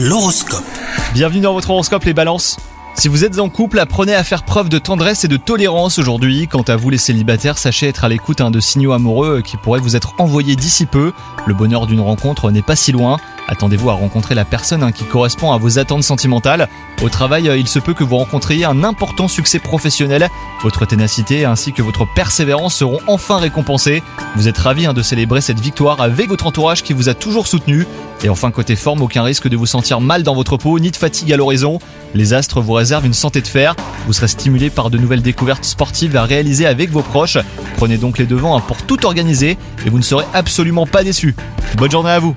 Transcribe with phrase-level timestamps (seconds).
[0.00, 0.62] L'horoscope.
[1.12, 2.56] Bienvenue dans votre horoscope les balances.
[2.94, 6.46] Si vous êtes en couple, apprenez à faire preuve de tendresse et de tolérance aujourd'hui.
[6.46, 9.80] Quant à vous les célibataires, sachez être à l'écoute hein, de signaux amoureux qui pourraient
[9.80, 11.12] vous être envoyés d'ici peu.
[11.46, 13.16] Le bonheur d'une rencontre n'est pas si loin.
[13.48, 16.68] Attendez-vous à rencontrer la personne hein, qui correspond à vos attentes sentimentales.
[17.02, 20.28] Au travail, euh, il se peut que vous rencontriez un important succès professionnel.
[20.62, 24.02] Votre ténacité ainsi que votre persévérance seront enfin récompensées.
[24.36, 27.46] Vous êtes ravis hein, de célébrer cette victoire avec votre entourage qui vous a toujours
[27.46, 27.86] soutenu.
[28.22, 30.96] Et enfin, côté forme, aucun risque de vous sentir mal dans votre peau, ni de
[30.96, 31.78] fatigue à l'horizon.
[32.14, 33.74] Les astres vous réservent une santé de fer.
[34.06, 37.38] Vous serez stimulé par de nouvelles découvertes sportives à réaliser avec vos proches.
[37.78, 39.56] Prenez donc les devants hein, pour tout organiser
[39.86, 41.34] et vous ne serez absolument pas déçus.
[41.78, 42.34] Bonne journée à vous